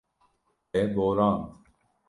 [0.71, 1.45] Te borand.